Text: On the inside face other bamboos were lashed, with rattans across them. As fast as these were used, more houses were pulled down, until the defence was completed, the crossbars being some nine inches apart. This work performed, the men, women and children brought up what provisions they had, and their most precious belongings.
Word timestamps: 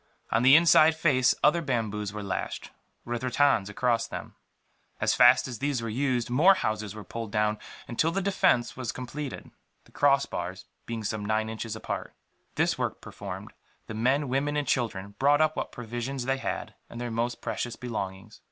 On 0.31 0.41
the 0.41 0.55
inside 0.55 0.95
face 0.95 1.35
other 1.43 1.61
bamboos 1.61 2.11
were 2.11 2.23
lashed, 2.23 2.71
with 3.05 3.23
rattans 3.23 3.69
across 3.69 4.07
them. 4.07 4.33
As 4.99 5.13
fast 5.13 5.47
as 5.47 5.59
these 5.59 5.79
were 5.79 5.89
used, 5.91 6.27
more 6.27 6.55
houses 6.55 6.95
were 6.95 7.03
pulled 7.03 7.31
down, 7.31 7.59
until 7.87 8.09
the 8.09 8.19
defence 8.19 8.75
was 8.75 8.91
completed, 8.91 9.51
the 9.83 9.91
crossbars 9.91 10.65
being 10.87 11.03
some 11.03 11.23
nine 11.23 11.49
inches 11.49 11.75
apart. 11.75 12.15
This 12.55 12.79
work 12.79 12.99
performed, 12.99 13.53
the 13.85 13.93
men, 13.93 14.27
women 14.27 14.57
and 14.57 14.67
children 14.67 15.13
brought 15.19 15.39
up 15.39 15.55
what 15.55 15.71
provisions 15.71 16.25
they 16.25 16.37
had, 16.39 16.73
and 16.89 16.99
their 16.99 17.11
most 17.11 17.39
precious 17.39 17.75
belongings. 17.75 18.39